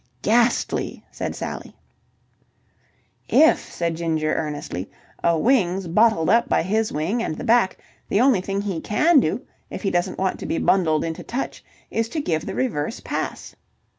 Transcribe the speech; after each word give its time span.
"Ghastly!" 0.23 1.03
said 1.11 1.35
Sally. 1.35 1.75
"If," 3.29 3.71
said 3.71 3.95
Ginger 3.95 4.33
earnestly, 4.33 4.89
"a 5.23 5.37
wing's 5.37 5.87
bottled 5.87 6.27
up 6.27 6.49
by 6.49 6.63
his 6.63 6.91
wing 6.91 7.21
and 7.21 7.37
the 7.37 7.43
back, 7.43 7.77
the 8.09 8.19
only 8.19 8.41
thing 8.41 8.61
he 8.61 8.81
can 8.81 9.19
do, 9.19 9.45
if 9.69 9.83
he 9.83 9.91
doesn't 9.91 10.17
want 10.17 10.39
to 10.39 10.47
be 10.47 10.57
bundled 10.57 11.03
into 11.03 11.21
touch, 11.21 11.63
is 11.91 12.09
to 12.09 12.19
give 12.19 12.47
the 12.47 12.55
reverse 12.55 12.99
pass." 12.99 13.55